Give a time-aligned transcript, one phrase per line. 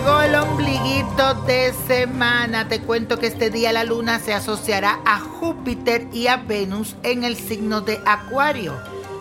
[0.00, 2.68] Llegó el ombliguito de semana.
[2.68, 7.22] Te cuento que este día la luna se asociará a Júpiter y a Venus en
[7.22, 8.78] el signo de Acuario,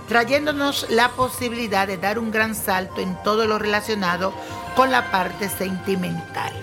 [0.07, 4.33] trayéndonos la posibilidad de dar un gran salto en todo lo relacionado
[4.77, 6.53] con la parte sentimental.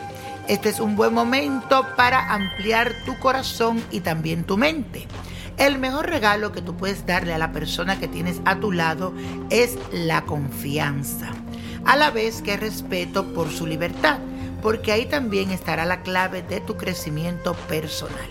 [0.49, 5.07] Este es un buen momento para ampliar tu corazón y también tu mente.
[5.59, 9.13] El mejor regalo que tú puedes darle a la persona que tienes a tu lado
[9.51, 11.33] es la confianza
[11.87, 14.19] a la vez que respeto por su libertad,
[14.63, 18.29] porque ahí también estará la clave de tu crecimiento personal.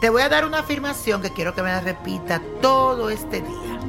[0.00, 3.80] Te voy a dar una afirmación que quiero que me la repita todo este día.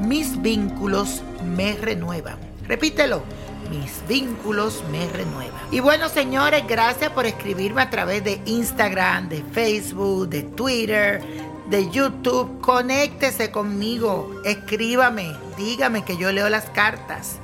[0.00, 2.38] Mis vínculos me renuevan.
[2.66, 3.22] Repítelo.
[3.70, 5.60] Mis vínculos me renuevan.
[5.70, 11.22] Y bueno, señores, gracias por escribirme a través de Instagram, de Facebook, de Twitter,
[11.68, 12.60] de YouTube.
[12.62, 17.40] Conéctese conmigo, escríbame, dígame que yo leo las cartas.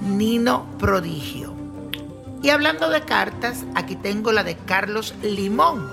[0.00, 1.54] Nino Prodigio.
[2.42, 5.90] Y hablando de cartas, aquí tengo la de Carlos Limón,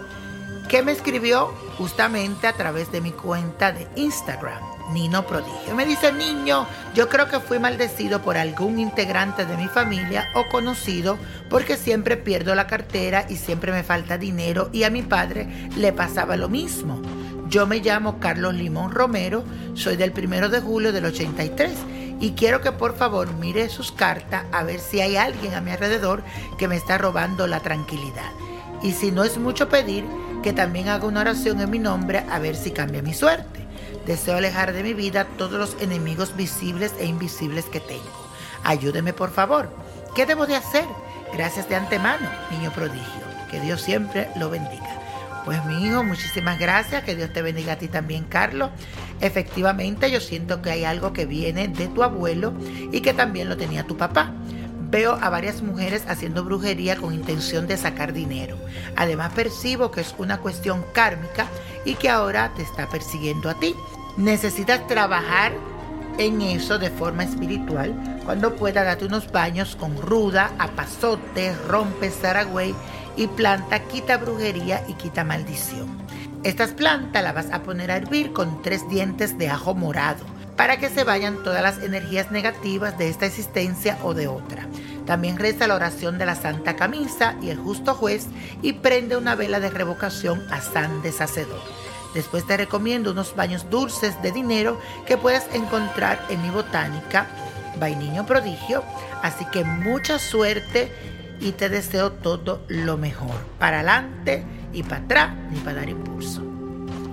[0.70, 4.62] que me escribió justamente a través de mi cuenta de Instagram,
[4.94, 5.76] Nino Prodigio.
[5.76, 10.48] Me dice, niño, yo creo que fui maldecido por algún integrante de mi familia o
[10.50, 11.18] conocido
[11.50, 15.92] porque siempre pierdo la cartera y siempre me falta dinero y a mi padre le
[15.92, 17.02] pasaba lo mismo.
[17.50, 21.72] Yo me llamo Carlos Limón Romero, soy del primero de julio del 83
[22.20, 25.72] y quiero que por favor mire sus cartas a ver si hay alguien a mi
[25.72, 26.24] alrededor
[26.58, 28.32] que me está robando la tranquilidad.
[28.82, 30.06] Y si no es mucho pedir,
[30.44, 33.66] que también haga una oración en mi nombre a ver si cambia mi suerte.
[34.06, 38.28] Deseo alejar de mi vida todos los enemigos visibles e invisibles que tengo.
[38.64, 39.70] Ayúdeme por favor.
[40.16, 40.86] ¿Qué debo de hacer?
[41.34, 43.28] Gracias de antemano, niño prodigio.
[43.52, 45.02] Que Dios siempre lo bendiga.
[45.48, 48.70] Pues mi hijo, muchísimas gracias, que Dios te bendiga a ti también, Carlos.
[49.22, 52.52] Efectivamente, yo siento que hay algo que viene de tu abuelo
[52.92, 54.34] y que también lo tenía tu papá.
[54.92, 58.58] Veo a varias mujeres haciendo brujería con intención de sacar dinero.
[58.98, 61.48] Además percibo que es una cuestión kármica
[61.86, 63.74] y que ahora te está persiguiendo a ti.
[64.18, 65.54] Necesitas trabajar
[66.18, 67.96] en eso de forma espiritual.
[68.26, 72.76] Cuando pueda darte unos baños con ruda, apazote, rompe, zaragüey
[73.18, 75.88] y planta quita brujería y quita maldición.
[76.44, 80.24] Estas plantas las vas a poner a hervir con tres dientes de ajo morado
[80.56, 84.68] para que se vayan todas las energías negativas de esta existencia o de otra.
[85.06, 88.28] También reza la oración de la Santa Camisa y el justo juez
[88.62, 91.62] y prende una vela de revocación a San Deshacedor.
[92.14, 97.28] Después te recomiendo unos baños dulces de dinero que puedes encontrar en mi botánica,
[97.80, 98.84] Vainiño Prodigio.
[99.22, 100.92] Así que mucha suerte
[101.40, 103.36] y te deseo todo lo mejor.
[103.60, 104.44] Para adelante
[104.74, 106.44] y para atrás ni para dar impulso.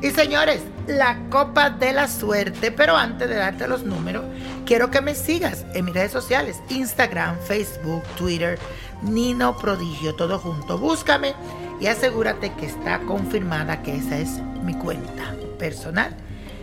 [0.02, 2.70] Y señores, la copa de la suerte.
[2.70, 4.24] Pero antes de darte los números,
[4.66, 8.58] quiero que me sigas en mis redes sociales: Instagram, Facebook, Twitter,
[9.02, 10.78] Nino Prodigio, todo junto.
[10.78, 11.34] Búscame
[11.80, 16.14] y asegúrate que está confirmada que esa es mi cuenta personal,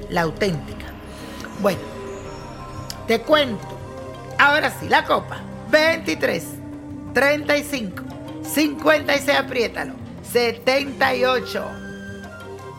[0.09, 0.85] la auténtica.
[1.61, 1.81] Bueno,
[3.07, 3.67] te cuento.
[4.37, 5.37] Ahora sí, la copa.
[5.71, 6.60] 23,
[7.13, 8.03] 35,
[8.43, 9.93] 56, apriétalo.
[10.31, 11.65] 78,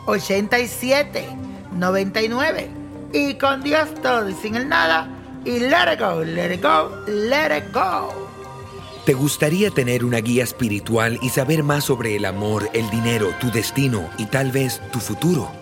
[0.07, 1.29] 87,
[1.73, 2.71] 99.
[3.13, 5.09] Y con Dios todo y sin el nada.
[5.45, 8.23] Y let it go, let it go, let it go.
[9.05, 13.51] ¿Te gustaría tener una guía espiritual y saber más sobre el amor, el dinero, tu
[13.51, 15.62] destino y tal vez tu futuro?